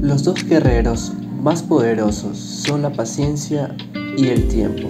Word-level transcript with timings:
Los 0.00 0.22
dos 0.22 0.44
guerreros 0.44 1.12
más 1.42 1.64
poderosos 1.64 2.38
son 2.38 2.82
la 2.82 2.90
paciencia 2.90 3.76
y 4.16 4.28
el 4.28 4.46
tiempo. 4.46 4.88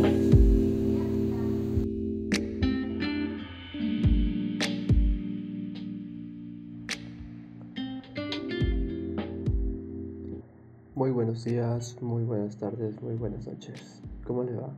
Muy 10.94 11.10
buenos 11.10 11.42
días, 11.42 11.96
muy 12.02 12.24
buenas 12.24 12.58
tardes, 12.58 13.00
muy 13.00 13.14
buenas 13.14 13.46
noches. 13.46 14.02
¿Cómo 14.26 14.44
le 14.44 14.56
va? 14.56 14.68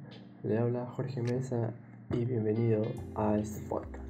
Le 0.45 0.59
habla 0.59 0.87
Jorge 0.87 1.23
Mesa 1.23 1.73
y 2.13 2.25
bienvenido 2.25 2.83
a 3.17 3.37
este 3.37 3.61
podcast. 3.69 4.05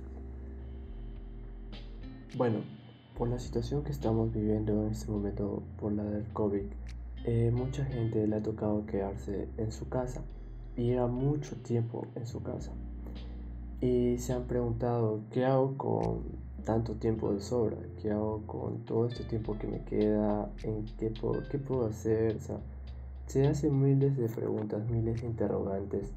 Bueno, 2.37 2.59
por 3.21 3.29
la 3.29 3.39
situación 3.39 3.85
que 3.85 3.93
estamos 3.93 4.33
viviendo 4.33 4.73
en 4.83 4.93
este 4.93 5.13
momento, 5.13 5.63
por 5.79 5.93
la 5.93 6.05
del 6.05 6.25
COVID, 6.33 6.63
eh, 7.27 7.51
mucha 7.55 7.85
gente 7.85 8.27
le 8.27 8.37
ha 8.37 8.43
tocado 8.43 8.87
quedarse 8.87 9.47
en 9.59 9.73
su 9.73 9.91
casa 9.91 10.23
y 10.75 10.93
era 10.93 11.07
mucho 11.07 11.55
tiempo 11.57 12.07
en 12.15 12.27
su 12.27 12.43
casa. 12.43 12.71
Y 13.83 14.17
se 14.17 14.33
han 14.33 14.45
preguntado, 14.45 15.21
¿qué 15.31 15.45
hago 15.45 15.77
con 15.77 16.23
tanto 16.65 16.95
tiempo 16.95 17.31
de 17.35 17.43
sobra? 17.43 17.77
¿Qué 18.01 18.11
hago 18.11 18.41
con 18.47 18.87
todo 18.87 19.07
este 19.07 19.25
tiempo 19.25 19.59
que 19.59 19.67
me 19.67 19.85
queda? 19.85 20.51
¿En 20.63 20.87
qué 20.99 21.11
puedo, 21.11 21.43
qué 21.51 21.59
puedo 21.59 21.85
hacer? 21.89 22.39
se 23.27 23.47
hacen 23.47 23.83
miles 23.83 24.17
de 24.17 24.31
preguntas, 24.31 24.89
miles 24.89 25.21
de 25.21 25.27
interrogantes. 25.27 26.11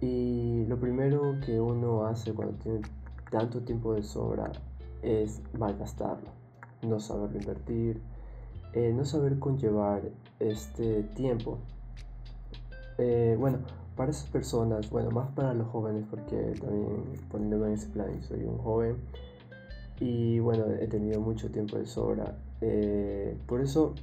Y 0.00 0.64
lo 0.68 0.78
primero 0.78 1.40
que 1.44 1.60
uno 1.60 2.04
hace 2.04 2.32
cuando 2.34 2.54
tiene 2.54 2.82
tanto 3.32 3.62
tiempo 3.62 3.94
de 3.94 4.04
sobra 4.04 4.52
es 5.02 5.40
malgastarlo, 5.58 6.30
no 6.82 7.00
saberlo 7.00 7.38
invertir, 7.38 8.00
eh, 8.72 8.92
no 8.94 9.04
saber 9.04 9.38
conllevar 9.38 10.02
este 10.38 11.02
tiempo. 11.02 11.58
Eh, 12.98 13.36
bueno, 13.38 13.58
para 13.96 14.10
esas 14.10 14.28
personas, 14.30 14.90
bueno, 14.90 15.10
más 15.10 15.30
para 15.32 15.54
los 15.54 15.68
jóvenes, 15.68 16.04
porque 16.08 16.54
también 16.60 17.02
poniéndome 17.30 17.68
en 17.68 17.72
ese 17.74 17.88
plan, 17.88 18.22
soy 18.22 18.44
un 18.44 18.58
joven 18.58 18.96
y 19.98 20.38
bueno, 20.38 20.64
he 20.80 20.86
tenido 20.86 21.20
mucho 21.20 21.50
tiempo 21.50 21.76
de 21.76 21.86
sobra. 21.86 22.36
Eh, 22.60 23.36
por 23.46 23.60
eso 23.60 23.94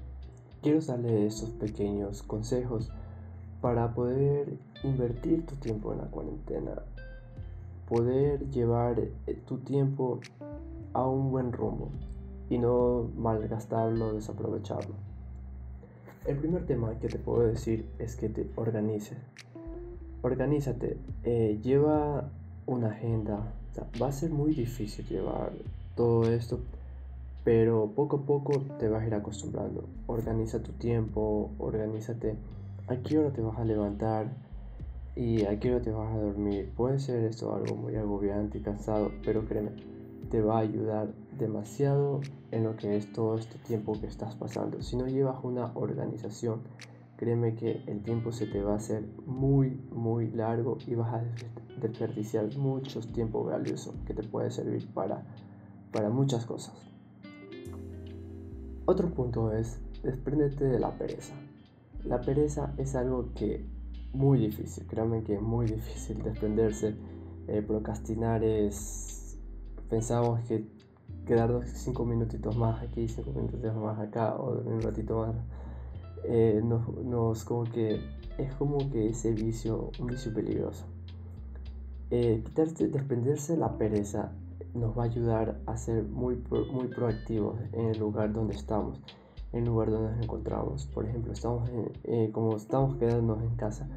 quiero 0.62 0.81
darle 0.81 1.25
estos 1.28 1.50
pequeños 1.52 2.23
consejos 2.23 2.92
para 3.62 3.94
poder 3.94 4.58
invertir 4.84 5.45
tu 5.45 5.56
tiempo 5.56 5.94
en 5.94 6.00
la 6.00 6.06
cuarentena, 6.06 6.84
poder 7.88 8.50
llevar 8.52 9.02
tu 9.48 9.58
tiempo 9.59 10.20
a 10.98 11.06
un 11.06 11.30
buen 11.30 11.52
rumbo 11.52 11.92
y 12.50 12.58
no 12.58 13.12
malgastarlo, 13.16 14.14
desaprovecharlo. 14.14 14.95
El 16.26 16.38
primer 16.38 16.66
tema 16.66 16.98
que 17.00 17.08
te 17.08 17.20
puedo 17.20 17.48
decir 17.48 17.88
es 18.00 18.16
que 18.16 18.30
te 18.30 18.50
organices. 18.56 19.18
Organízate, 20.23 20.97
eh, 21.24 21.59
lleva 21.62 22.31
una 22.66 22.88
agenda. 22.88 23.53
va 24.02 24.08
a 24.08 24.12
ser 24.12 24.31
muy 24.31 24.56
difícil 24.56 25.06
llevar 25.06 25.52
todo 25.96 26.28
esto, 26.31 26.62
pero 27.44 27.91
poco 27.96 28.18
a 28.18 28.22
poco 28.25 28.64
te 28.79 28.90
vas 28.90 29.03
a 29.03 29.08
ir 29.08 29.14
acostumbrando. 29.14 29.84
Organiza 30.08 30.64
tu 30.64 30.72
tiempo, 30.72 31.52
organízate 31.59 32.35
a 32.88 32.96
qué 32.97 33.19
hora 33.19 33.31
te 33.31 33.41
vas 33.41 33.59
a 33.59 33.66
levantar 33.66 34.31
y 35.16 35.46
a 35.46 35.59
qué 35.59 35.75
hora 35.75 35.84
te 35.84 35.91
vas 35.91 36.12
a 36.12 36.18
dormir. 36.18 36.72
Puede 36.75 36.97
ser 36.97 37.24
esto 37.24 37.53
algo 37.53 37.75
muy 37.75 37.96
agobiante 37.96 38.58
y 38.58 38.62
cansado, 38.62 39.12
pero 39.24 39.46
créeme, 39.46 39.97
te 40.30 40.42
va 40.42 40.58
a 40.58 40.62
ayudar 40.62 41.14
demasiado 41.38 42.22
en 42.52 42.64
lo 42.64 42.76
que 42.76 42.98
es 42.98 43.12
todo 43.12 43.38
este 43.38 43.58
tiempo 43.60 44.00
que 44.00 44.08
estás 44.08 44.36
pasando. 44.36 44.82
Si 44.82 44.96
no 44.96 45.08
llevas 45.08 45.44
una 45.44 45.72
organización, 45.76 46.62
créeme 47.18 47.56
que 47.56 47.84
el 47.88 48.02
tiempo 48.04 48.32
se 48.32 48.46
te 48.46 48.62
va 48.62 48.74
a 48.74 48.78
hacer 48.78 49.06
muy, 49.26 49.82
muy 49.92 50.30
largo 50.32 50.78
y 50.86 50.96
vas 50.96 51.14
a 51.14 51.24
desperdiciar 51.82 52.56
mucho 52.58 53.02
tiempo 53.02 53.44
valioso 53.44 53.94
que 54.06 54.14
te 54.14 54.24
puede 54.24 54.52
servir 54.52 54.88
para, 54.94 55.24
para 55.92 56.10
muchas 56.10 56.46
cosas. 56.46 56.76
Otro 58.86 59.09
punto 59.14 59.52
es 59.52 59.80
despréndete 60.04 60.66
de 60.66 60.80
la 60.80 60.98
pereza. 60.98 61.34
La 62.06 62.22
pereza 62.22 62.74
es 62.78 62.96
algo 62.96 63.34
que 63.34 63.66
muy 64.14 64.40
difícil, 64.40 64.86
créanme 64.88 65.24
que 65.24 65.36
es 65.36 65.42
muy 65.42 65.66
difícil 65.78 66.22
desprenderse. 66.24 66.96
Eh, 67.48 67.62
procrastinar 67.62 68.44
es 68.44 69.06
pensamos 69.90 70.40
que 70.42 70.66
quedarnos 71.25 71.70
cinco 71.70 72.06
minutitos 72.06 72.56
más 72.58 72.81
aquí, 72.81 73.08
cinco 73.08 73.31
minutitos 73.31 73.75
más 73.75 74.00
acá 74.00 74.36
o 74.36 74.62
un 74.62 74.81
ratito 74.81 75.20
más, 75.20 75.36
eh, 76.24 76.62
nos, 76.64 77.44
como 77.44 77.64
que 77.66 78.02
es 78.38 78.53
como 78.56 78.78
que 78.92 79.09
ese 79.09 79.31
vicio, 79.34 79.92
un 80.00 80.08
vicio 80.08 80.34
peligroso. 80.34 80.86
Eh, 82.09 82.42
quitarse, 82.46 82.88
desprenderse 82.88 83.53
de 83.53 83.59
la 83.59 83.78
pereza 83.78 84.31
nos 84.74 84.97
va 84.97 85.03
a 85.03 85.06
ayudar 85.06 85.59
a 85.66 85.76
ser 85.76 86.03
muy, 86.03 86.42
muy 86.72 86.88
proactivos 86.88 87.59
en 87.74 87.88
el 87.88 88.00
lugar 88.00 88.31
donde 88.31 88.56
estamos, 88.56 89.02
en 89.52 89.64
el 89.64 89.66
lugar 89.66 89.92
donde 89.92 90.12
nos 90.12 90.24
encontramos. 90.24 90.86
Por 90.86 91.06
ejemplo, 91.06 91.34
estamos 91.34 91.70
eh, 92.03 92.30
como 92.31 92.56
estamos 92.56 92.96
quedándonos 92.97 93.44
en 93.44 93.56
casa, 93.56 93.90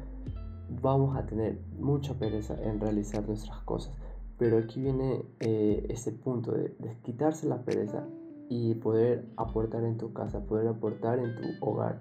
vamos 0.81 1.15
a 1.15 1.25
tener 1.25 1.59
mucha 1.79 2.13
pereza 2.15 2.55
en 2.61 2.79
realizar 2.79 3.27
nuestras 3.27 3.59
cosas. 3.61 3.93
Pero 4.41 4.57
aquí 4.57 4.81
viene 4.81 5.21
eh, 5.39 5.85
ese 5.89 6.11
punto 6.11 6.51
de, 6.51 6.73
quitarse 7.03 7.47
la 7.47 7.63
pereza 7.63 8.07
y 8.49 8.73
poder 8.73 9.23
aportar 9.37 9.83
en 9.83 9.99
tu 9.99 10.13
casa, 10.13 10.47
poder 10.47 10.67
aportar 10.67 11.19
en 11.19 11.35
tu 11.35 11.63
hogar, 11.63 11.99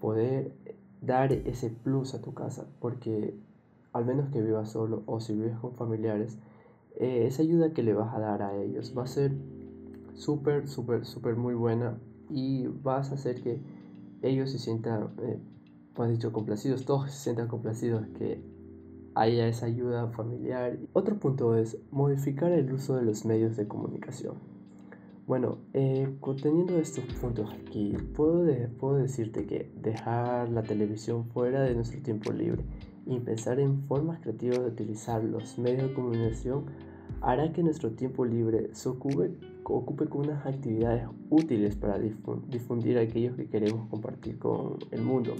poder 0.00 0.52
dar 1.00 1.32
ese 1.32 1.70
plus 1.70 2.14
a 2.14 2.22
tu 2.22 2.32
casa, 2.32 2.68
porque 2.78 3.34
al 3.92 4.04
menos 4.04 4.30
que 4.30 4.40
vivas 4.40 4.70
solo 4.70 5.02
o 5.06 5.18
si 5.18 5.34
vives 5.34 5.58
con 5.58 5.74
familiares, 5.74 6.38
eh, 6.94 7.26
esa 7.26 7.42
ayuda 7.42 7.72
que 7.72 7.82
le 7.82 7.92
vas 7.92 8.14
a 8.14 8.20
dar 8.20 8.42
a 8.42 8.56
ellos 8.56 8.94
va 8.96 9.02
a 9.02 9.08
ser 9.08 9.32
súper, 10.14 10.68
súper, 10.68 11.04
súper 11.04 11.34
muy 11.34 11.54
buena 11.54 11.98
y 12.30 12.68
vas 12.68 13.10
a 13.10 13.14
hacer 13.14 13.42
que 13.42 13.60
ellos 14.22 14.52
se 14.52 14.60
sientan, 14.60 15.08
eh, 15.22 15.40
como 15.92 16.06
has 16.06 16.12
dicho, 16.12 16.32
complacidos, 16.32 16.84
todos 16.84 17.10
se 17.10 17.18
sientan 17.18 17.48
complacidos, 17.48 18.06
que 18.16 18.53
haya 19.14 19.46
esa 19.48 19.66
ayuda 19.66 20.08
familiar. 20.08 20.78
Otro 20.92 21.18
punto 21.18 21.56
es 21.56 21.78
modificar 21.90 22.52
el 22.52 22.72
uso 22.72 22.96
de 22.96 23.02
los 23.02 23.24
medios 23.24 23.56
de 23.56 23.68
comunicación. 23.68 24.34
Bueno, 25.26 25.58
eh, 25.72 26.14
teniendo 26.42 26.78
estos 26.78 27.04
puntos 27.14 27.50
aquí, 27.54 27.96
puedo, 28.14 28.44
puedo 28.78 28.96
decirte 28.96 29.46
que 29.46 29.70
dejar 29.80 30.50
la 30.50 30.62
televisión 30.62 31.24
fuera 31.26 31.62
de 31.62 31.74
nuestro 31.74 32.02
tiempo 32.02 32.30
libre 32.32 32.62
y 33.06 33.18
pensar 33.20 33.58
en 33.58 33.84
formas 33.84 34.20
creativas 34.20 34.60
de 34.60 34.66
utilizar 34.66 35.24
los 35.24 35.58
medios 35.58 35.88
de 35.88 35.94
comunicación 35.94 36.64
hará 37.20 37.52
que 37.52 37.62
nuestro 37.62 37.92
tiempo 37.92 38.24
libre 38.24 38.68
se 38.72 38.88
ocupe, 38.88 39.30
ocupe 39.64 40.06
con 40.06 40.26
unas 40.26 40.44
actividades 40.44 41.06
útiles 41.30 41.74
para 41.76 41.98
difundir 41.98 42.98
aquellos 42.98 43.36
que 43.36 43.46
queremos 43.46 43.88
compartir 43.88 44.38
con 44.38 44.76
el 44.90 45.02
mundo. 45.02 45.34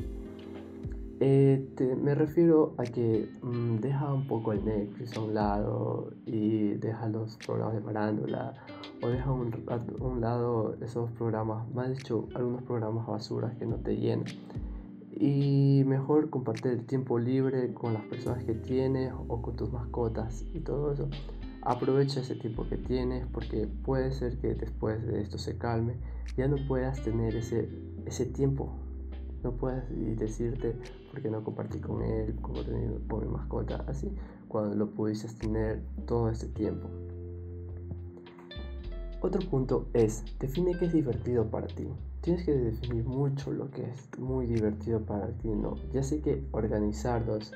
Eh, 1.20 1.64
me 2.02 2.14
refiero 2.14 2.74
a 2.76 2.82
que 2.82 3.28
mm, 3.40 3.76
deja 3.76 4.12
un 4.12 4.26
poco 4.26 4.52
el 4.52 4.64
Netflix 4.64 5.16
a 5.16 5.20
un 5.20 5.34
lado 5.34 6.12
y 6.26 6.74
deja 6.74 7.08
los 7.08 7.36
programas 7.36 7.76
de 7.76 7.82
farándula 7.82 8.54
o 9.00 9.08
deja 9.08 9.30
un, 9.30 9.64
un 10.00 10.20
lado 10.20 10.76
esos 10.80 11.10
programas, 11.12 11.72
más 11.72 11.90
dicho, 11.90 12.28
algunos 12.34 12.62
programas 12.62 13.06
basuras 13.06 13.54
que 13.56 13.66
no 13.66 13.76
te 13.76 13.96
llenan. 13.96 14.26
Y 15.12 15.84
mejor 15.86 16.30
compartir 16.30 16.72
el 16.72 16.84
tiempo 16.84 17.20
libre 17.20 17.72
con 17.72 17.94
las 17.94 18.02
personas 18.06 18.42
que 18.44 18.54
tienes 18.54 19.12
o 19.28 19.40
con 19.40 19.54
tus 19.54 19.72
mascotas 19.72 20.44
y 20.52 20.60
todo 20.60 20.92
eso. 20.92 21.08
Aprovecha 21.62 22.20
ese 22.20 22.34
tiempo 22.34 22.66
que 22.68 22.76
tienes 22.76 23.24
porque 23.28 23.68
puede 23.84 24.10
ser 24.12 24.36
que 24.38 24.54
después 24.54 25.06
de 25.06 25.22
esto 25.22 25.38
se 25.38 25.56
calme, 25.56 25.94
ya 26.36 26.48
no 26.48 26.56
puedas 26.66 27.00
tener 27.02 27.36
ese, 27.36 27.68
ese 28.04 28.26
tiempo 28.26 28.83
no 29.44 29.52
puedes 29.52 29.84
decirte 30.18 30.74
porque 31.10 31.30
no 31.30 31.44
compartí 31.44 31.78
con 31.78 32.02
él, 32.02 32.34
como 32.40 32.64
tenido 32.64 32.98
con 33.08 33.20
mi 33.20 33.28
mascota, 33.32 33.84
así, 33.86 34.10
cuando 34.48 34.74
lo 34.74 34.90
pudiste 34.90 35.28
tener 35.38 35.82
todo 36.06 36.30
este 36.30 36.48
tiempo. 36.48 36.88
Otro 39.20 39.40
punto 39.48 39.86
es, 39.94 40.24
define 40.38 40.76
qué 40.78 40.86
es 40.86 40.92
divertido 40.92 41.46
para 41.50 41.66
ti. 41.66 41.86
Tienes 42.20 42.44
que 42.44 42.52
definir 42.52 43.04
mucho 43.04 43.52
lo 43.52 43.70
que 43.70 43.82
es 43.82 44.18
muy 44.18 44.46
divertido 44.46 45.00
para 45.00 45.28
ti, 45.28 45.48
¿no? 45.48 45.76
Ya 45.92 46.02
sé 46.02 46.20
que 46.20 46.46
organizarnos 46.52 47.52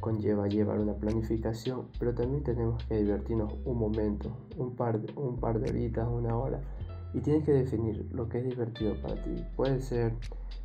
conlleva 0.00 0.48
llevar 0.48 0.78
una 0.78 0.94
planificación, 0.94 1.88
pero 1.98 2.14
también 2.14 2.42
tenemos 2.42 2.82
que 2.84 2.96
divertirnos 2.96 3.52
un 3.64 3.78
momento, 3.78 4.30
un 4.56 4.74
par 4.74 5.00
de, 5.00 5.12
un 5.14 5.36
par 5.36 5.60
de 5.60 5.70
horitas, 5.70 6.08
una 6.08 6.36
hora, 6.36 6.60
y 7.12 7.20
tienes 7.20 7.44
que 7.44 7.52
definir 7.52 8.08
lo 8.12 8.28
que 8.28 8.38
es 8.38 8.44
divertido 8.44 8.94
para 9.02 9.20
ti. 9.22 9.44
Puede 9.56 9.80
ser 9.80 10.14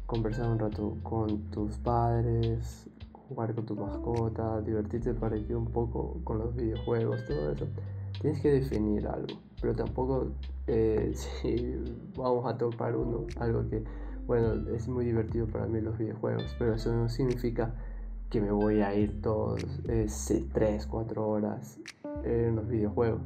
conversar 0.05 0.49
un 0.49 0.59
rato 0.59 0.97
con 1.03 1.49
tus 1.51 1.77
padres, 1.77 2.87
jugar 3.11 3.55
con 3.55 3.65
tu 3.65 3.75
mascota, 3.75 4.61
divertirte 4.61 5.13
para 5.13 5.35
que 5.35 5.55
un 5.55 5.65
poco 5.65 6.19
con 6.23 6.39
los 6.39 6.55
videojuegos, 6.55 7.25
todo 7.25 7.51
eso. 7.51 7.67
Tienes 8.21 8.41
que 8.41 8.51
definir 8.51 9.07
algo, 9.07 9.39
pero 9.61 9.75
tampoco 9.75 10.27
eh, 10.67 11.11
si 11.41 11.75
vamos 12.15 12.45
a 12.45 12.57
topar 12.57 12.95
uno, 12.95 13.25
algo 13.39 13.67
que 13.69 13.83
bueno, 14.27 14.69
es 14.71 14.87
muy 14.87 15.05
divertido 15.05 15.45
para 15.45 15.67
mí 15.67 15.81
los 15.81 15.97
videojuegos, 15.97 16.55
pero 16.57 16.73
eso 16.73 16.91
no 16.95 17.09
significa 17.09 17.75
que 18.29 18.41
me 18.41 18.51
voy 18.51 18.81
a 18.81 18.95
ir 18.95 19.21
todos 19.21 19.63
eh, 19.87 20.07
3, 20.51 20.87
4 20.87 21.27
horas 21.27 21.79
en 22.23 22.55
los 22.55 22.67
videojuegos. 22.67 23.21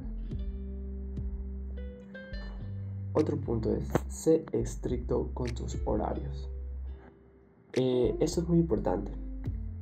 Otro 3.13 3.37
punto 3.37 3.73
es, 3.75 3.87
sé 4.07 4.45
estricto 4.51 5.29
con 5.33 5.49
tus 5.53 5.77
horarios. 5.85 6.49
Eh, 7.73 8.15
eso 8.19 8.41
es 8.41 8.47
muy 8.47 8.59
importante, 8.59 9.11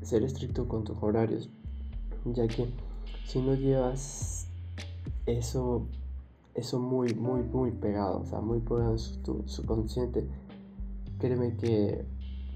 ser 0.02 0.24
estricto 0.24 0.68
con 0.68 0.84
tus 0.84 0.98
horarios, 1.02 1.50
ya 2.26 2.48
que 2.48 2.68
si 3.26 3.42
no 3.42 3.56
llevas 3.56 4.48
eso, 5.26 5.86
eso 6.54 6.80
muy, 6.80 7.14
muy, 7.14 7.44
muy 7.44 7.72
pegado, 7.72 8.22
o 8.22 8.26
sea, 8.26 8.40
muy 8.40 8.60
pegado 8.60 8.92
en 8.92 9.00
su 9.00 9.44
subconsciente, 9.46 10.28
créeme 11.20 11.56
que 11.56 12.06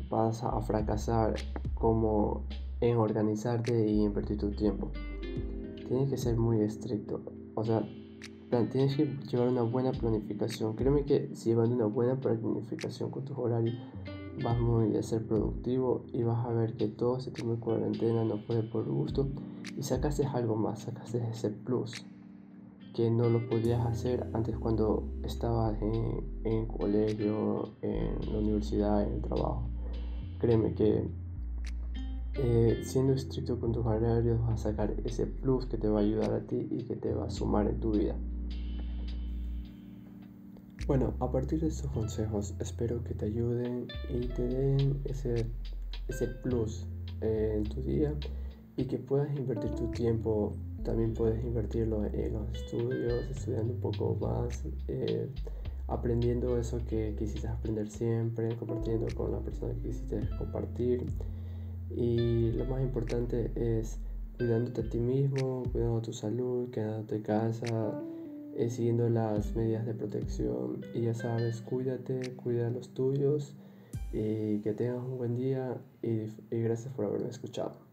vas 0.10 0.44
a 0.44 0.60
fracasar 0.62 1.36
como 1.74 2.44
en 2.82 2.98
organizarte 2.98 3.88
y 3.88 4.04
invertir 4.04 4.38
tu 4.38 4.52
tiempo. 4.52 4.92
Tienes 5.88 6.10
que 6.10 6.18
ser 6.18 6.38
muy 6.38 6.62
estricto, 6.62 7.22
o 7.56 7.64
sea, 7.64 7.88
tienes 8.70 8.98
que 8.98 9.06
llevar 9.30 9.48
una 9.48 9.62
buena 9.62 9.92
planificación. 9.92 10.76
Créeme 10.76 11.06
que 11.06 11.30
si 11.34 11.50
llevando 11.50 11.76
una 11.76 11.86
buena 11.86 12.20
planificación 12.20 13.10
con 13.10 13.24
tus 13.24 13.38
horarios, 13.38 13.76
vas 14.44 14.60
muy 14.60 14.96
a 14.98 15.04
ser 15.04 15.26
productivo 15.26 16.06
y 16.14 16.24
vas 16.24 16.46
a 16.46 16.52
ver 16.52 16.76
que 16.76 16.88
todo 16.88 17.18
ese 17.18 17.32
tiempo 17.32 17.56
de 17.56 17.60
cuarentena 17.60 18.24
no 18.24 18.38
fue 18.40 18.64
por 18.64 18.86
gusto 18.86 19.30
y 19.78 19.84
sacaste 19.84 20.26
algo 20.26 20.56
más, 20.56 20.80
sacaste 20.82 21.22
ese 21.30 21.50
plus 21.50 22.06
que 22.94 23.10
no 23.10 23.30
lo 23.30 23.48
podías 23.48 23.86
hacer 23.86 24.30
antes 24.34 24.58
cuando 24.58 25.08
estabas 25.24 25.82
en, 25.82 26.24
en 26.44 26.66
colegio, 26.66 27.70
en 27.82 28.20
la 28.32 28.40
universidad, 28.40 29.04
en 29.04 29.14
el 29.14 29.22
trabajo. 29.22 29.70
Créeme 30.40 30.74
que 30.74 31.10
eh, 32.34 32.82
siendo 32.84 33.14
estricto 33.14 33.60
con 33.60 33.72
tus 33.72 33.86
horarios 33.86 34.42
vas 34.42 34.54
a 34.54 34.72
sacar 34.72 34.94
ese 35.06 35.26
plus 35.26 35.66
que 35.68 35.78
te 35.78 35.88
va 35.88 36.00
a 36.00 36.02
ayudar 36.02 36.34
a 36.34 36.48
ti 36.48 36.68
y 36.70 36.84
que 36.84 36.96
te 36.96 37.14
va 37.14 37.26
a 37.28 37.30
sumar 37.30 37.68
en 37.68 37.80
tu 37.80 37.92
vida. 37.92 38.16
Bueno, 40.88 41.14
a 41.20 41.32
partir 41.32 41.62
de 41.62 41.68
estos 41.68 41.90
consejos 41.92 42.54
espero 42.60 43.04
que 43.04 43.14
te 43.14 43.26
ayuden 43.26 43.88
y 44.10 44.28
te 44.28 44.48
den 44.48 45.02
ese, 45.06 45.46
ese 46.08 46.28
plus 46.28 46.86
eh, 47.22 47.54
en 47.58 47.64
tu 47.64 47.82
día 47.82 48.14
y 48.76 48.86
que 48.86 48.98
puedas 48.98 49.34
invertir 49.38 49.72
tu 49.76 49.92
tiempo 49.92 50.56
también 50.84 51.14
puedes 51.14 51.44
invertirlo 51.44 52.06
en 52.06 52.34
los 52.34 52.52
estudios, 52.54 53.26
estudiando 53.30 53.74
un 53.74 53.80
poco 53.80 54.18
más, 54.20 54.64
eh, 54.88 55.30
aprendiendo 55.88 56.58
eso 56.58 56.80
que 56.88 57.16
quisiste 57.18 57.48
aprender 57.48 57.88
siempre, 57.88 58.56
compartiendo 58.58 59.08
con 59.16 59.32
la 59.32 59.40
persona 59.40 59.74
que 59.76 59.90
quisiste 59.90 60.28
compartir. 60.38 61.06
Y 61.96 62.52
lo 62.54 62.66
más 62.66 62.82
importante 62.82 63.52
es 63.56 64.00
cuidándote 64.38 64.82
a 64.82 64.90
ti 64.90 65.00
mismo, 65.00 65.64
cuidando 65.72 66.02
tu 66.02 66.14
salud, 66.14 66.70
quedándote 66.72 67.18
en 67.18 67.22
casa, 67.22 68.02
eh, 68.56 68.70
siguiendo 68.70 69.10
las 69.10 69.56
medidas 69.56 69.86
de 69.86 69.94
protección. 69.94 70.86
Y 70.94 71.02
ya 71.02 71.14
sabes, 71.14 71.62
cuídate, 71.62 72.36
cuida 72.36 72.70
los 72.70 72.94
tuyos 72.94 73.56
y 74.14 74.60
que 74.60 74.74
tengas 74.74 75.04
un 75.04 75.18
buen 75.18 75.36
día 75.36 75.82
y 76.02 76.28
gracias 76.50 76.94
por 76.94 77.06
haberme 77.06 77.30
escuchado. 77.30 77.91